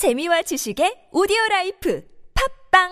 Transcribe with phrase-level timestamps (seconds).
[0.00, 2.00] 재미와 지식의 오디오 라이프
[2.72, 2.88] 팟빵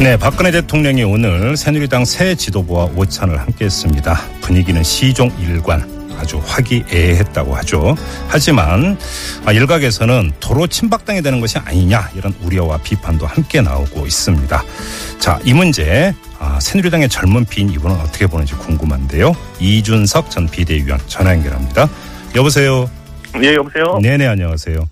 [0.00, 4.40] 네, 박근혜 대통령이 오늘 새누리당 새 지도부와 오찬을 함께했습니다.
[4.40, 5.88] 분위기는 시종 일관
[6.18, 7.94] 아주 화기애애했다고 하죠.
[8.26, 8.98] 하지만
[9.44, 14.64] 아, 일각에서는 도로 친박당이 되는 것이 아니냐 이런 우려와 비판도 함께 나오고 있습니다.
[15.20, 19.32] 자, 이 문제 아, 새누리당의 젊은 피인 이분은 어떻게 보는지 궁금한데요.
[19.60, 21.88] 이준석 전 비대위원 전화 연결합니다.
[22.34, 22.90] 여보세요.
[23.42, 23.98] 예, 여보세요?
[24.02, 24.88] 네네 안녕하세요.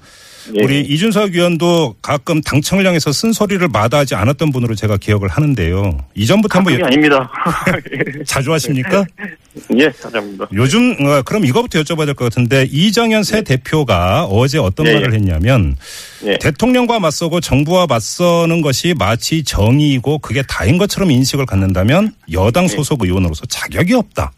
[0.56, 0.62] 예.
[0.64, 5.98] 우리 이준석 의원도 가끔 당청을 향해서 쓴소리를 마다하지 않았던 분으로 제가 기억을 하는데요.
[6.14, 7.30] 이전부터 한번 그게 아닙니다.
[8.27, 9.05] 자주 하십니까?
[9.77, 10.48] 예, 감사합니다.
[10.55, 15.12] 요즘 어, 그럼 이거부터 여쭤봐야 될 것 같은데 이정현 새 대표가 어제 어떤 예, 말을
[15.12, 15.16] 예.
[15.16, 15.77] 했냐면
[16.24, 16.38] 예.
[16.38, 23.45] 대통령과 맞서고 정부와 맞서는 것이 마치 정의이고 그게 다인 것처럼 인식을 갖는다면 여당 소속 의원으로서
[23.47, 24.33] 자격이 없다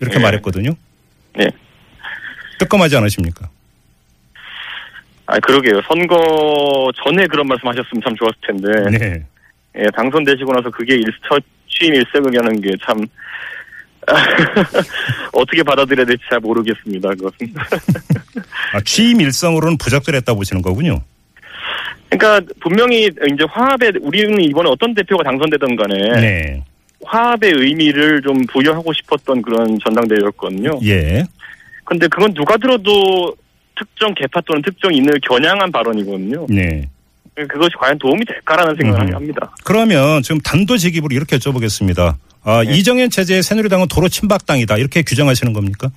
[0.00, 0.22] 이렇게 예.
[0.22, 0.74] 말했거든요.
[1.40, 1.46] 예.
[2.58, 3.48] 뜨끔하지 않으십니까?
[5.26, 5.80] 아, 그러게요.
[5.88, 8.98] 선거 전에 그런 말씀 하셨으면 참 좋았을 텐데.
[8.98, 9.24] 네.
[9.78, 12.98] 예, 당선되시고 나서 그게 일, 첫 취임 일색을 하는 게 참,
[15.32, 17.52] 어떻게 받아들여야 될지 잘 모르겠습니다, 그것은.
[18.72, 21.02] 아, 취임 일성으로는 부적절했다 보시는 거군요.
[22.08, 26.20] 그러니까, 분명히 이제 화합에, 우리는 이번에 어떤 대표가 당선되던 간에.
[26.20, 26.64] 네.
[27.04, 30.80] 화합의 의미를 좀 부여하고 싶었던 그런 전당대회였거든요.
[30.84, 31.24] 예.
[31.84, 33.36] 근데 그건 누가 들어도
[33.78, 36.46] 특정 개파 또는 특정 인을 겨냥한 발언이거든요.
[36.48, 36.88] 네.
[37.34, 39.14] 그것이 과연 도움이 될까라는 생각을 음.
[39.14, 39.54] 합니다.
[39.64, 42.14] 그러면 지금 단도직입으로 이렇게 여쭤보겠습니다.
[42.44, 42.72] 아, 네.
[42.72, 45.90] 이정현 체제의 새누리당은 도로 침박당이다 이렇게 규정하시는 겁니까?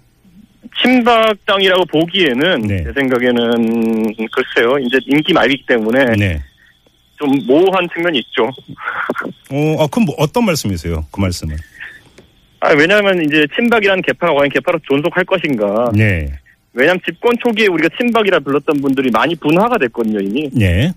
[0.81, 2.83] 친박당이라고 보기에는 네.
[2.83, 4.77] 제 생각에는 글쎄요.
[4.79, 6.41] 이제 인기 말이기 때문에 네.
[7.17, 8.45] 좀 모호한 측면이 있죠.
[9.51, 11.05] 어, 아, 그럼 뭐 어떤 말씀이세요?
[11.11, 11.55] 그 말씀은?
[12.61, 15.91] 아, 왜냐하면 이제 친박이라는 개파가 과연 개파로 존속할 것인가.
[15.93, 16.29] 네.
[16.73, 20.49] 왜냐하면 집권 초기에 우리가 친박이라 불렀던 분들이 많이 분화가 됐거든요 이미.
[20.53, 20.91] 네.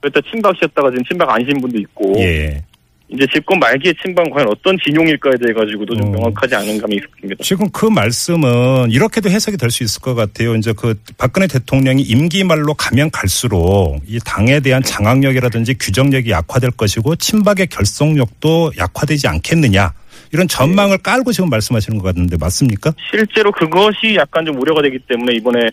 [0.00, 2.14] 그랬다 친박이었다가 지금 친박 아니신 분도 있고.
[2.18, 2.62] 예.
[3.10, 6.10] 이제 집권 말기에 친박은 과연 어떤 진용일까에 대해 가지고도 좀 어.
[6.10, 7.42] 명확하지 않은 감이 있습니다.
[7.42, 10.54] 지금 그 말씀은 이렇게도 해석이 될 수 있을 것 같아요.
[10.56, 17.16] 이제 그 박근혜 대통령이 임기 말로 가면 갈수록 이 당에 대한 장악력이라든지 규정력이 약화될 것이고
[17.16, 19.92] 친박의 결속력도 약화되지 않겠느냐.
[20.32, 22.92] 이런 전망을 깔고 지금 말씀하시는 것 같은데 맞습니까?
[23.10, 25.70] 실제로 그것이 약간 좀 우려가 되기 때문에 이번에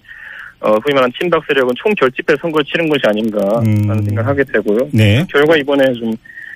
[0.61, 4.05] 어, 소위 말하는 친박 세력은 총결집해 선거를 치른 것이 아닌가 라는 음.
[4.05, 4.89] 생각을 하게 되고요.
[4.91, 5.25] 네.
[5.29, 6.13] 결과 이번에 좀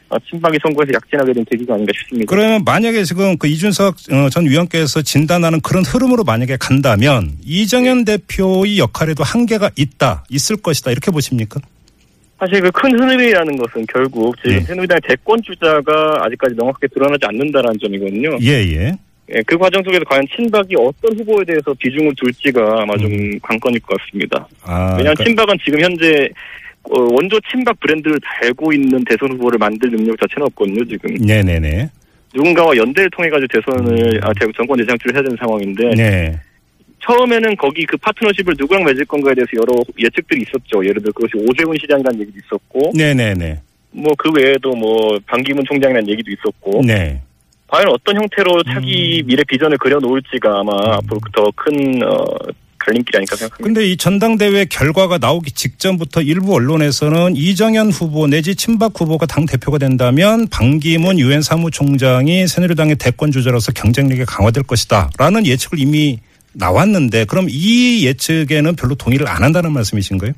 [0.10, 2.30] 어, 친박이 선거에서 약진하게 된 계기가 아닌가 싶습니다.
[2.30, 8.80] 그러면 만약에 지금 그 이준석 어, 전 위원께서 진단하는 그런 흐름으로 만약에 간다면 이정현 대표의
[8.80, 11.60] 역할에도 한계가 있다, 있을 것이다 이렇게 보십니까?
[12.40, 14.62] 사실 그큰 흐름이라는 것은 결국 지금 네.
[14.62, 18.38] 새누리당의 대권 주자가 아직까지 명확하게 드러나지 않는다는 점이거든요.
[18.42, 18.92] 예, 예.
[19.36, 23.12] 예, 그 과정 속에서 과연 친박이 어떤 후보에 대해서 비중을 둘지가 아마 좀
[23.42, 24.48] 관건일 것 같습니다.
[24.64, 26.30] 아, 왜냐하면 그러니까- 친박은 지금 현재
[26.84, 30.84] 어, 원조 친박 브랜드를 달고 있는 대선 후보를 만들 능력 자체는 없거든요.
[30.86, 31.90] 지금 네네네.
[32.34, 35.92] 누군가와 연대를 통해 가지고 대선을 아, 대- 정권 대장주를 해야 되는 상황인데 음.
[35.92, 36.40] 네.
[37.10, 40.86] 처음에는 거기 그 파트너십을 누구랑 맺을 건가에 대해서 여러 예측들이 있었죠.
[40.86, 43.62] 예를 들어 그것이 오세훈 시장이라는 얘기도 있었고 네네네.
[43.92, 47.22] 뭐 그 외에도 뭐 반기문 총장이라는 얘기도 있었고 네.
[47.68, 48.74] 과연 어떤 형태로 음.
[48.74, 52.26] 차기 미래 비전을 그려놓을지가 아마 앞으로 더큰 어,
[52.80, 53.64] 갈림길이 아닐까 생각합니다.
[53.64, 59.78] 근데 이 전당대회 결과가 나오기 직전부터 일부 언론에서는 이정현 후보 내지 친박 후보가 당 대표가
[59.78, 66.20] 된다면 반기문 유엔 사무총장이 새누리당의 대권 주자로서 경쟁력이 강화될 것이다라는 예측을 이미
[66.60, 70.34] 나왔는데 그럼 이 예측에는 별로 동의를 안 한다는 말씀이신가요?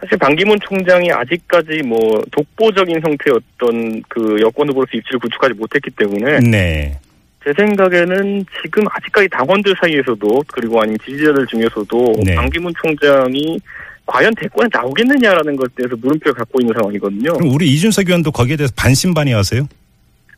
[0.00, 6.40] 사실 반기문 총장이 아직까지 뭐 독보적인 형태의 어떤 그 여권 후보로서 입지를 구축하지 못했기 때문에
[6.40, 6.98] 네.
[7.44, 12.34] 제 생각에는 지금 아직까지 당원들 사이에서도 그리고 아니면 지지자들 중에서도 네.
[12.34, 13.60] 반기문 총장이
[14.06, 17.34] 과연 대권에 나오겠느냐라는 것에 대해서 물음표를 갖고 있는 상황이거든요.
[17.34, 19.68] 그럼 우리 이준석 의원도 거기에 대해서 반신반의하세요?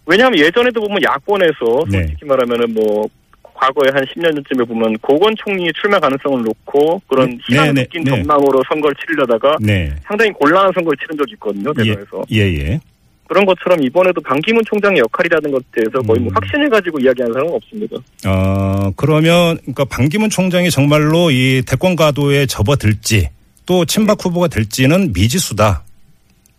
[0.06, 2.02] 왜냐하면 예전에도 보면 야권에서 네.
[2.02, 3.08] 솔직히 말하면은 뭐
[3.54, 8.04] 과거에 한 10년 전쯤에 보면 고건 총리 출마 가능성을 놓고 그런 네, 희망 네, 느낀
[8.04, 8.10] 네.
[8.10, 9.94] 전망으로 선거를 치르려다가 네.
[10.04, 12.80] 상당히 곤란한 선거를 치른 적이 있거든요 대선에서 예, 예.
[13.26, 16.34] 그런 것처럼 이번에도 반기문 총장의 역할이라는 것에 대해서 거의 뭐 음.
[16.34, 17.96] 확신을 가지고 이야기하는 사람은 없습니다.
[18.26, 23.30] 어, 그러면, 그러니까 반기문 총장이 정말로 이 대권 가도에 접어들지
[23.66, 25.84] 또 친박 후보가 될지는 미지수다.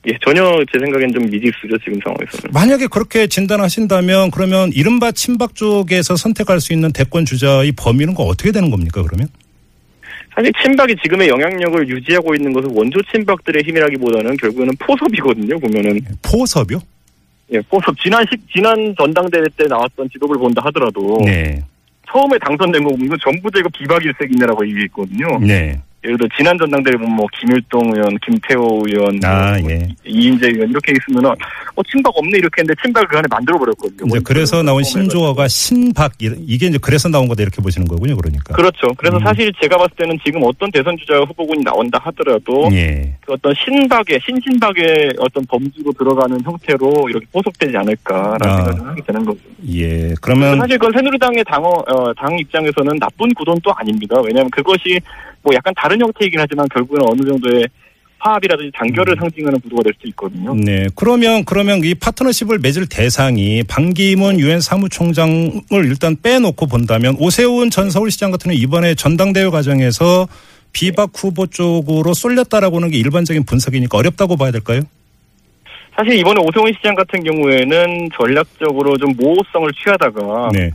[0.08, 2.54] 예, 전혀 제 생각엔 좀 미지수죠 지금 상황에서는.
[2.54, 8.52] 만약에 그렇게 진단하신다면 그러면 이른바 친박 쪽에서 선택할 수 있는 대권 주자의 범위는 그 어떻게
[8.52, 9.28] 되는 겁니까, 그러면?
[10.36, 15.58] 사실 친박이 지금의 영향력을 유지하고 있는 것은 원조 친박들의 힘이라기보다는 결국에는 포섭이거든요.
[15.60, 16.80] 보면은 포섭이요?
[17.54, 21.64] 예, 포섭 지난 시, 지난 전당대회 때 나왔던 지도부를 본다 하더라도 네.
[22.12, 25.40] 처음에 당선된 거 보면 전부 다 이거 비박일색이냐라고 얘기했거든요.
[25.40, 25.80] 네.
[26.06, 29.88] 예를 들어 지난 전당대회 보면 뭐 김일동 의원, 김태호 의원, 아, 뭐 예.
[30.06, 31.36] 이인재 의원 이렇게 있으면은
[31.76, 34.08] 어 친박 없네 이렇게 했는데 친박을 그 안에 만들어 버렸거든요.
[34.08, 38.16] 이제 그래서 나온 신조어가 신박 이- 이게 이제 그래서 나온 거다 이렇게 보시는 거군요.
[38.16, 38.54] 그러니까.
[38.56, 38.88] 그렇죠.
[38.98, 39.22] 그래서 음.
[39.24, 43.14] 사실 제가 봤을 때는 지금 어떤 대선 주자 후보군이 나온다 하더라도 예.
[43.26, 48.66] 그 어떤 신박의 신신박의 어떤 범주로 들어가는 형태로 이렇게 포섭되지 않을까라는 아.
[48.66, 49.40] 생각을 하게 되는 거죠.
[49.74, 50.14] 예.
[50.22, 54.16] 그러면 사실 그건 새누리당의 당어 어, 당 입장에서는 나쁜 구도는 또 아닙니다.
[54.22, 55.00] 왜냐하면 그것이
[55.42, 57.68] 뭐 약간 다른 형태이긴 하지만 결국은 어느 정도의
[58.20, 59.20] 화합이라든지 단결을 음.
[59.20, 60.56] 상징하는 구도가 될 수 있거든요.
[60.56, 60.88] 네.
[60.96, 68.32] 그러면 그러면 이 파트너십을 맺을 대상이 반기문 유엔 사무총장을 일단 빼놓고 본다면 오세훈 전 서울시장
[68.32, 70.28] 같은 경우 이번에 전당대회 과정에서
[70.74, 74.82] 비박 후보 쪽으로 쏠렸다라고 하는 게 일반적인 분석이니까 어렵다고 봐야 될까요?
[75.96, 80.72] 사실 이번에 오세훈 시장 같은 경우에는 전략적으로 좀 모호성을 취하다가 네.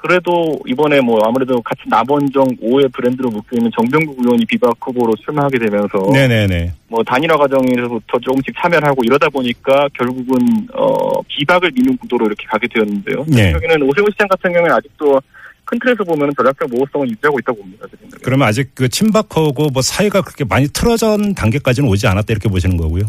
[0.00, 5.58] 그래도 이번에 뭐 아무래도 같이 남원정 5의 브랜드로 묶여 있는 정병국 의원이 비박 후보로 출마하게
[5.58, 6.72] 되면서 네네네.
[6.86, 10.38] 뭐 단일화 과정에서부터 조금씩 참여를 하고 이러다 보니까 결국은
[10.72, 13.24] 어 비박을 미는 구도로 이렇게 가게 되었는데요.
[13.26, 13.50] 네.
[13.52, 15.20] 여기는 오세훈 시장 같은 경우에는 아직도
[15.64, 17.86] 큰 틀에서 보면 전략적 모호성을 유지하고 있다고 봅니다.
[18.22, 23.04] 그러면 아직 그 친박하고 뭐 사이가 그렇게 많이 틀어진 단계까지는 오지 않았다 이렇게 보시는 거고요.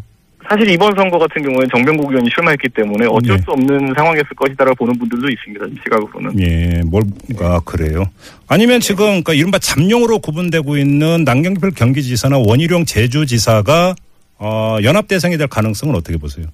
[0.50, 3.44] 사실 이번 선거 같은 경우에 정병국 의원이 출마했기 때문에 어쩔 네.
[3.44, 5.66] 수 없는 상황이었을 것이다라고 보는 분들도 있습니다.
[5.84, 6.40] 시각으로는.
[6.40, 8.06] 예, 뭘가 그래요.
[8.48, 13.94] 아니면 지금 그러니까 이른바 잠룡으로 구분되고 있는 남경필 경기지사나 원희룡 제주지사가
[14.40, 16.48] 어, 연합 대상이 될 가능성은 어떻게 보세요?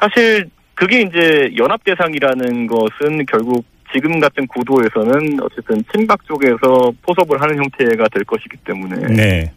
[0.00, 7.58] 사실 그게 이제 연합 대상이라는 것은 결국 지금 같은 구도에서는 어쨌든 친박 쪽에서 포섭을 하는
[7.58, 9.52] 형태가 될 것이기 때문에 네,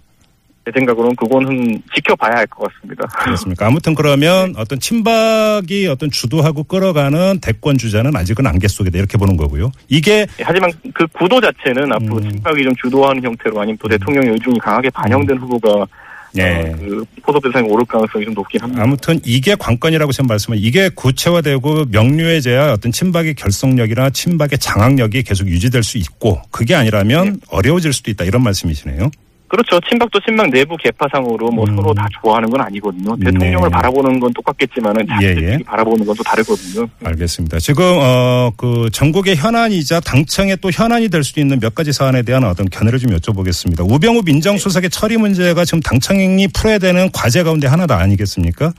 [0.66, 3.06] 제 생각으로는 그거는 지켜봐야 할 것 같습니다.
[3.24, 3.68] 그렇습니까?
[3.68, 9.72] 아무튼 그러면 어떤 친박이 어떤 주도하고 끌어가는 대권 주자는 아직은 안개 속이다 이렇게 보는 거고요.
[9.90, 12.32] 이게 하지만 그 구도 자체는 앞으로 음.
[12.32, 15.86] 친박이 좀 주도하는 형태로 아니면 또 대통령의 의중이 강하게 반영된 후보가
[16.34, 16.70] 네.
[16.70, 18.84] 어, 그 포섭 대상에 오를 가능성이 좀 높긴 합니다.
[18.84, 25.84] 아무튼 이게 관건이라고 지금 말씀을 이게 구체화되고 명료해져야 어떤 친박의 결속력이나 친박의 장악력이 계속 유지될
[25.84, 29.10] 수 있고 그게 아니라면 어려워질 수도 있다 이런 말씀이시네요.
[29.48, 29.80] 그렇죠.
[29.88, 31.76] 친박도 친박 내부 개파상으로 뭐 음.
[31.76, 33.16] 서로 다 좋아하는 건 아니거든요.
[33.20, 33.32] 네.
[33.32, 35.58] 대통령을 바라보는 건 똑같겠지만은 예, 자기들끼리 예.
[35.66, 36.88] 바라보는 건 또 다르거든요.
[37.04, 37.60] 알겠습니다.
[37.60, 42.44] 지금 어 그 전국의 현안이자 당청의 또 현안이 될 수도 있는 몇 가지 사안에 대한
[42.46, 43.90] 어떤 견해를 좀 여쭤보겠습니다.
[43.92, 48.74] 우병우 민정수석의 처리 문제가 지금 당청이 풀어야 되는 과제 가운데 하나다 아니겠습니까?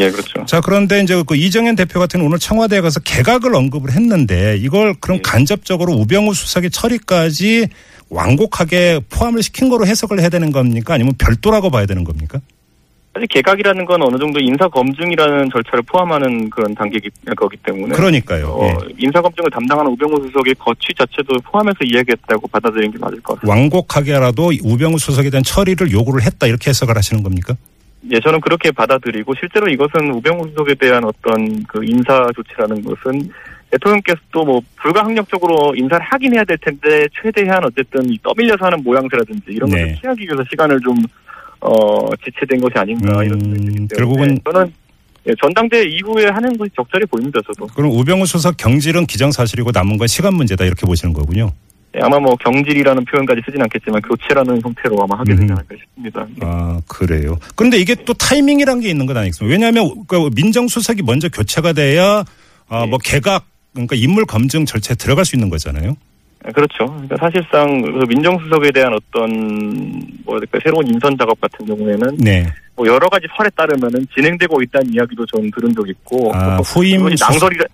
[0.00, 0.44] 예, 그렇죠.
[0.46, 5.18] 자 그런데 이제 그 이정현 대표 같은 오늘 청와대에 가서 개각을 언급을 했는데 이걸 그럼
[5.18, 5.22] 예.
[5.22, 7.68] 간접적으로 우병우 수석의 처리까지
[8.10, 10.94] 완곡하게 포함을 시킨 거로 해석을 해야 되는 겁니까?
[10.94, 12.40] 아니면 별도라고 봐야 되는 겁니까?
[13.14, 18.46] 사실 개각이라는 건 어느 정도 인사 검증이라는 절차를 포함하는 그런 단계기 거기 때문에 그러니까요.
[18.48, 18.94] 어, 예.
[18.98, 23.48] 인사 검증을 담당하는 우병우 수석의 거취 자체도 포함해서 이야기했다고 받아들이는 게 맞을 것 같습니다.
[23.50, 27.54] 완곡하게라도 우병우 수석에 대한 처리를 요구를 했다 이렇게 해석을 하시는 겁니까?
[28.12, 33.30] 예, 저는 그렇게 받아들이고 실제로 이것은 우병우 수석에 대한 어떤 그 인사 조치라는 것은
[33.70, 39.68] 대통령께서도 뭐 불가항력적으로 인사를 하긴 해야 될 텐데 최대한 어쨌든 이 떠밀려서 하는 모양새라든지 이런
[39.70, 39.82] 네.
[39.82, 40.96] 것을 피하기 위해서 시간을 좀
[41.60, 44.72] 어, 지체된 것이 아닌가 음, 이런 생각이 때문에 결국은 저는
[45.26, 47.40] 예, 전당대 이후에 하는 것이 적절해 보입니다.
[47.46, 51.52] 저도 그럼 우병우 수석 경질은 기정사실이고 남은 건 시간 문제다 이렇게 보시는 거군요.
[51.96, 55.52] 예, 아마 뭐 경질이라는 표현까지 쓰진 않겠지만 교체라는 형태로 아마 하게 되지 음.
[55.52, 56.26] 않을까 싶습니다.
[56.30, 56.46] 예.
[56.46, 57.38] 아 그래요.
[57.56, 59.52] 그런데 이게 또 타이밍이란 게 있는 건 아니겠습니까?
[59.52, 62.24] 왜냐하면 그 민정수석이 먼저 교체가 돼야
[62.68, 63.44] 아, 뭐 개각
[63.86, 65.96] 그러니까 인물 검증 절차에 들어갈 수 있는 거잖아요.
[66.44, 66.86] 아, 그렇죠.
[66.86, 72.46] 그러니까 사실상 그 민정수석에 대한 어떤 뭐랄까 새로운 인선 작업 같은 경우에는 네.
[72.74, 77.04] 뭐 여러 가지 설에 따르면은 진행되고 있다는 이야기도 좀 들은 적 있고 아, 또 후임
[77.04, 77.64] 낭설이라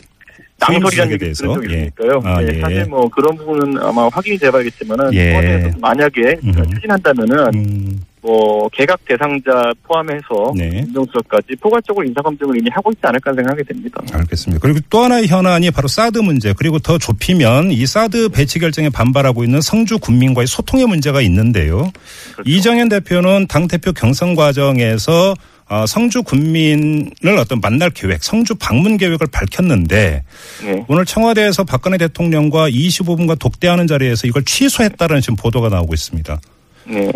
[0.58, 1.32] 낭설이라는 얘기?
[1.32, 1.76] 들은 적이 예.
[1.76, 2.22] 있으니까요.
[2.24, 2.60] 아, 예, 예.
[2.60, 5.70] 사실 뭐 그런 부분은 아마 확인이 돼봐야겠지만은 예.
[5.80, 6.36] 만약에.
[6.74, 10.70] 추진한다면은 음, 뭐 개각 대상자 포함해서 네.
[10.70, 14.00] 민정수석까지 포괄적으로 인사 검증을 이미 하고 있지 않을까 생각이 됩니다.
[14.10, 14.62] 알겠습니다.
[14.62, 19.44] 그리고 또 하나의 현안이 바로 사드 문제 그리고 더 좁히면 이 사드 배치 결정에 반발하고
[19.44, 21.92] 있는 성주 군민과의 소통의 문제가 있는데요.
[22.32, 22.50] 그렇죠.
[22.50, 25.34] 이정현 대표는 당 대표 경선 과정에서
[25.68, 30.22] 어, 성주 군민을 어떤 만날 계획, 성주 방문 계획을 밝혔는데
[30.64, 30.84] 네.
[30.88, 36.40] 오늘 청와대에서 박근혜 대통령과 25분간 독대하는 자리에서 이걸 취소했다는 지금 보도가 나오고 있습니다.
[36.86, 37.12] 네.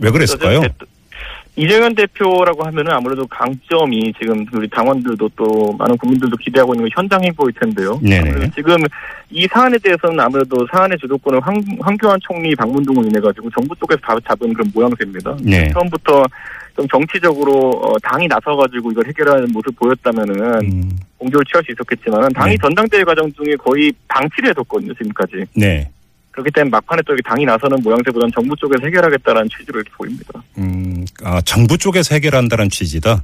[0.00, 0.60] 왜 그랬을까요?
[0.60, 0.68] 대-
[1.56, 7.22] 이재명 대표라고 하면은 아무래도 강점이 지금 우리 당원들도 또 많은 국민들도 기대하고 있는 건 현장
[7.22, 7.96] 행보일 텐데요.
[8.02, 8.50] 네네.
[8.56, 8.76] 지금
[9.30, 14.00] 이 사안에 대해서는 아무래도 사안의 주도권을 황, 황교안 총리 방문 등으로 인해 가지고 정부 쪽에서
[14.00, 15.36] 다 잡은 그런 모양새입니다.
[15.42, 15.70] 네.
[15.70, 16.24] 처음부터
[16.76, 22.50] 좀 정치적으로 어, 당이 나서가지고 이걸 해결하는 모습 보였다면은 음, 공조를 취할 수 있었겠지만 당이
[22.50, 22.58] 네.
[22.60, 25.44] 전당대회 과정 중에 거의 방치를 해뒀거든요 지금까지.
[25.54, 25.88] 네.
[26.34, 30.42] 그렇기 때문에 막판에 또 당이 나서는 모양새보다는 정부 쪽에서 해결하겠다라는 취지로 이렇게 보입니다.
[30.58, 33.22] 음, 아, 정부 쪽에서 해결한다는 취지다.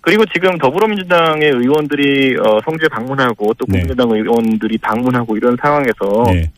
[0.00, 3.80] 그리고 지금 더불어민주당의 의원들이 어, 성주에 방문하고 또 네.
[3.80, 6.50] 국민의당 의원들이 방문하고 이런 상황에서 네.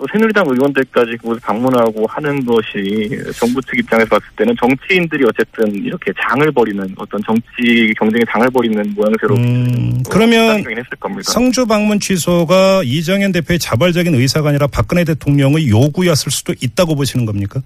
[0.00, 6.10] 또 새누리당 의원들까지 그곳에 방문하고 하는 것이 정부 측 입장에서 봤을 때는 정치인들이 어쨌든 이렇게
[6.26, 10.64] 장을 벌이는 어떤 정치 경쟁의 장을 벌이는 모양새로 음, 그러면.
[11.22, 17.60] 성주 방문 취소가 이정현 대표의 자발적인 의사가 아니라 박근혜 대통령의 요구였을 수도 있다고 보시는 겁니까?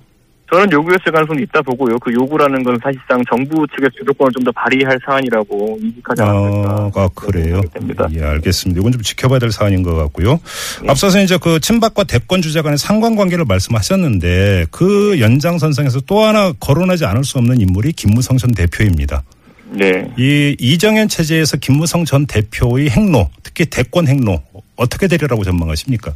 [0.53, 1.99] 저는 요구였을 가능성이 있다 보고요.
[1.99, 6.91] 그 요구라는 건 사실상 정부 측의 주도권을 좀 더 발휘할 사안이라고 인식하지 않았을까.
[6.95, 7.63] 아, 그래요.
[7.73, 8.07] 됩니다.
[8.13, 8.79] 예, 알겠습니다.
[8.79, 10.39] 이건 좀 지켜봐야 될 사안인 것 같고요.
[10.83, 10.91] 네.
[10.91, 17.25] 앞서서 이제 그 친박과 대권 주자 간의 상관관계를 말씀하셨는데 그 연장선상에서 또 하나 거론하지 않을
[17.25, 19.23] 수 없는 인물이 김무성 전 대표입니다.
[19.71, 20.13] 네.
[20.19, 24.43] 이 이정현 체제에서 김무성 전 대표의 행로, 특히 대권 행로
[24.77, 26.13] 어떻게 되리라고 전망하십니까?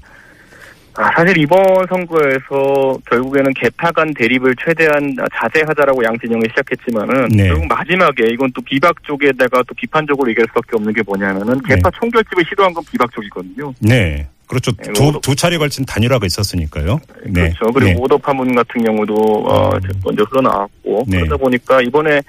[1.01, 7.47] 아, 사실 이번 선거에서 결국에는 개파 간 대립을 최대한 자제하자라고 양진영이 시작했지만은 네.
[7.47, 11.77] 결국 마지막에 이건 또 비박 쪽에다가 또 비판적으로 얘기할 수밖에 없는 게 뭐냐면은 네.
[11.77, 13.73] 개파 총결집을 시도한 건 비박 쪽이거든요.
[13.79, 14.27] 네.
[14.49, 14.73] 그렇죠.
[14.73, 16.99] 네, 두, 뭐- 두 차례 걸친 단일화가 있었으니까요.
[17.27, 17.53] 네.
[17.53, 17.67] 그렇죠.
[17.73, 17.95] 그리고 네.
[18.01, 19.81] 오더 파문 같은 경우도 어, 음.
[20.03, 21.19] 먼저 흘러나왔고 네.
[21.19, 22.21] 그러다 보니까 이번에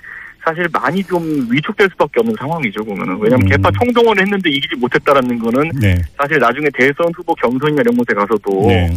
[0.50, 3.50] 사실 많이 좀 위축될 수밖에 없는 상황이죠 보면은 왜냐하면 음.
[3.50, 5.96] 개파 총동원을 했는데 이기지 못했다라는 거는 네.
[6.18, 8.92] 사실 나중에 대선 후보 경선이나 이런 곳에 가서도 네.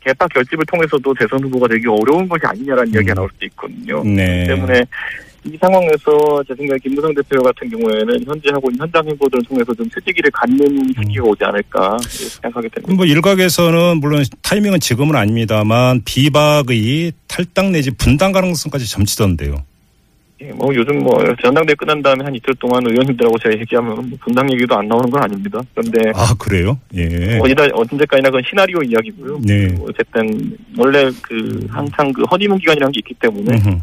[0.00, 2.94] 개파 결집을 통해서도 대선 후보가 되기 어려운 것이 아니냐라는 음.
[2.94, 4.04] 이야기가 나올 수도 있거든요.
[4.04, 4.44] 네.
[4.46, 4.84] 때문에
[5.44, 9.88] 이 상황에서 제 생각에 김무성 대표 같은 경우에는 현재 하고 있는 현장 행보들을 통해서 좀
[9.88, 11.96] 퇴지기를 갖는 시기가 오지 않을까
[12.42, 12.94] 생각하게 됩니다.
[12.94, 19.64] 뭐 일각에서는 물론 타이밍은 지금은 아닙니다만 비박의 탈당 내지 분당 가능성까지 점치던데요.
[20.42, 24.18] 예, 뭐 요즘 뭐 전당대 회 끝난 다음에 한 이틀 동안 의원님들하고 제가 얘기하면 뭐
[24.20, 25.60] 분당 얘기도 안 나오는 건 아닙니다.
[25.74, 26.78] 그런데 아 그래요?
[26.94, 27.38] 예.
[27.38, 29.40] 어디다 언제까지나 그건 시나리오 이야기고요.
[29.44, 29.68] 네.
[29.68, 33.80] 뭐 어쨌든 원래 그 항상 그 허니문 기간이라는 게 있기 때문에 음흠.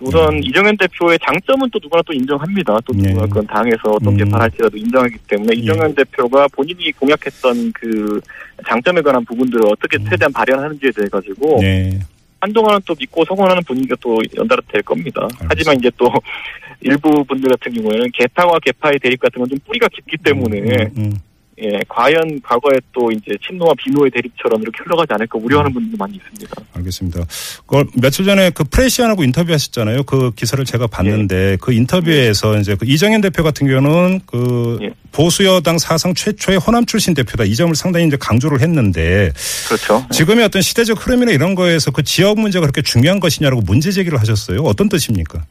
[0.00, 0.40] 우선 음.
[0.42, 2.78] 이정현 대표의 장점은 또 누구나 또 인정합니다.
[2.84, 3.12] 또 네.
[3.12, 4.16] 누가 그건 당에서 어떤 음.
[4.16, 8.20] 개발할지라도 인정하기 때문에 이정현 대표가 본인이 공약했던 그
[8.66, 10.06] 장점에 관한 부분들을 어떻게 음.
[10.08, 11.98] 최대한 발현하는지에 대해 가지고 네.
[12.42, 15.28] 한동안은 또 믿고 성원하는 분위기가 또 연달아 될 겁니다.
[15.48, 16.10] 하지만 이제 또
[16.82, 21.12] 일부 분들 같은 경우에는 개파와 개파의 대립 같은 건 좀 뿌리가 깊기 때문에 음, 음.
[21.60, 25.74] 예, 과연 과거에 또 이제 친노와 비노의 대립처럼 이렇게 흘러가지 않을까 우려하는 음.
[25.74, 26.62] 분들도 많이 있습니다.
[26.72, 27.24] 알겠습니다.
[27.66, 30.04] 그걸 며칠 전에 그 프레시안하고 인터뷰하셨잖아요.
[30.04, 34.90] 그 기사를 제가 봤는데 그 인터뷰에서 이제 그 이정현 대표 같은 경우는 그 예.
[35.12, 37.44] 보수 여당 사상 최초의 호남 출신 대표다.
[37.44, 39.30] 이 점을 상당히 이제 강조를 했는데
[39.68, 40.06] 그렇죠.
[40.10, 44.62] 지금의 어떤 시대적 흐름이나 이런 거에서 그 지역 문제가 그렇게 중요한 것이냐라고 문제 제기를 하셨어요.
[44.62, 45.44] 어떤 뜻입니까?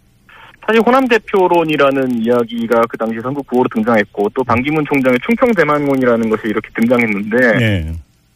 [0.65, 6.43] 사실 호남 대표론이라는 이야기가 그 당시 선거 구호로 등장했고 또 반기문 총장의 충청 대만론이라는 것이
[6.45, 7.93] 이렇게 등장했는데 네.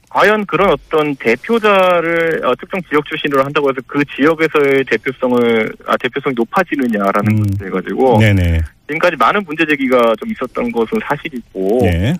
[0.09, 6.33] 과연 그런 어떤 대표자를 어, 특정 지역 출신으로 한다고 해서 그 지역에서의 대표성을 아 대표성이
[6.35, 7.35] 높아지느냐라는 음.
[7.35, 8.61] 문제 가지고 네네.
[8.87, 12.13] 지금까지 많은 문제 제기가 좀 있었던 것은 사실이고 네.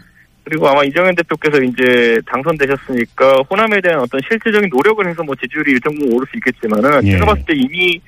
[0.43, 5.95] 그리고 아마 이정현 대표께서 이제 당선되셨으니까 호남에 대한 어떤 실질적인 노력을 해서 뭐 지지율이 일정
[5.95, 7.11] 부분 오를 수 있겠지만은 예.
[7.11, 7.99] 제가 봤을 때 이미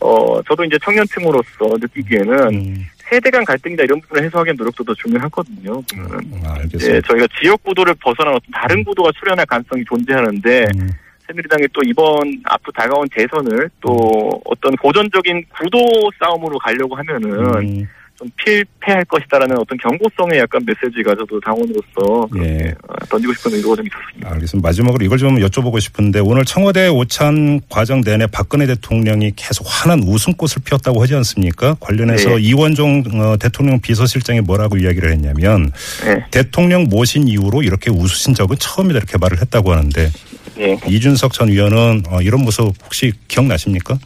[0.00, 4.94] 어 저도 이제 청년층으로서 느끼기에는 음, 세대 간 갈등이나 이런 부분을 해소하기 위한 노력도 더
[4.94, 5.82] 중요하거든요.
[5.82, 6.30] 보면은.
[6.44, 7.00] 아, 예.
[7.00, 10.90] 저희가 지역 구도를 벗어난 어떤 다른 구도가 출현할 가능성이 존재하는데 음,
[11.26, 15.78] 새누리당이 또 이번 앞으로 다가온 대선을 또 어떤 고전적인 구도
[16.20, 22.74] 싸움으로 가려고 하면은 음, 좀 필패할 것이다라는 어떤 경고성의 약간 메시지가 저도 당원으로서 예.
[22.88, 24.30] 어, 던지고 싶은 의도가 좀 있었습니다.
[24.32, 24.68] 알겠습니다.
[24.68, 30.64] 마지막으로 이걸 좀 여쭤보고 싶은데 오늘 청와대 오찬 과정 내내 박근혜 대통령이 계속 환한 웃음꽃을
[30.64, 31.76] 피웠다고 하지 않습니까?
[31.78, 32.40] 관련해서 네.
[32.40, 35.70] 이원종 어, 대통령 비서실장이 뭐라고 이야기를 했냐면
[36.04, 40.10] 네, 대통령 모신 이후로 이렇게 웃으신 적은 처음이다 이렇게 말을 했다고 하는데
[40.58, 40.76] 예.
[40.88, 43.96] 이준석 전 의원은 어, 이런 모습 혹시 기억나십니까?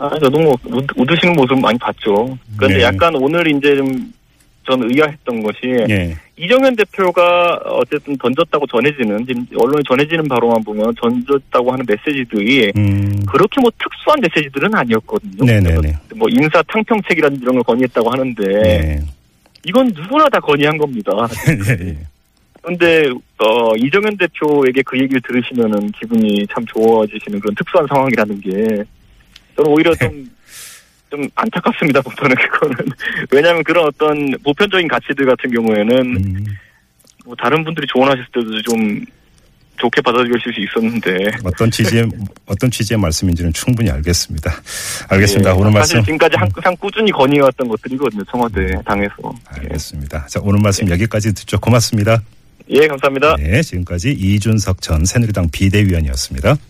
[0.00, 2.36] 아, 저도 뭐 웃, 웃으시는 모습 많이 봤죠.
[2.56, 2.82] 그런데 네.
[2.84, 4.12] 약간 오늘 이제 좀
[4.70, 6.16] 전 의아했던 것이 예.
[6.36, 13.60] 이정현 대표가 어쨌든 던졌다고 전해지는 지금 언론에 전해지는 바로만 보면 던졌다고 하는 메시지들이 음, 그렇게
[13.60, 15.44] 뭐 특수한 메시지들은 아니었거든요.
[15.44, 15.92] 네네네.
[16.14, 19.00] 뭐 인사 탕평책이라든지 이런 걸 건의했다고 하는데 네.
[19.64, 21.12] 이건 누구나 다 건의한 겁니다.
[21.48, 21.98] 예, 예.
[22.62, 28.84] 그런데 어, 이정현 대표에게 그 얘기를 들으시면은 기분이 참 좋아지시는 그런 특수한 상황이라는 게
[29.56, 30.08] 저는 오히려 네.
[30.08, 30.30] 좀,
[31.10, 32.76] 좀 안타깝습니다, 보통은 그거는.
[33.30, 36.46] 왜냐하면 그런 어떤 보편적인 가치들 같은 경우에는 음,
[37.24, 39.04] 뭐 다른 분들이 조언하셨을 때도 좀
[39.80, 41.38] 좋게 받아들일 수 있었는데.
[41.42, 42.04] 어떤 취지의
[42.46, 44.52] 어떤 취지의 말씀인지는 충분히 알겠습니다.
[45.08, 45.50] 알겠습니다.
[45.50, 49.14] 예, 오늘 사실 말씀 지금까지 항상 꾸준히 건의해왔던 것들이거든요, 청와대 당에서.
[49.56, 49.60] 예.
[49.60, 50.26] 알겠습니다.
[50.26, 51.58] 자, 오늘 말씀 여기까지 듣죠.
[51.58, 52.22] 고맙습니다.
[52.68, 53.36] 예, 감사합니다.
[53.36, 56.56] 네, 지금까지 이준석 전 새누리당 비대위원이었습니다.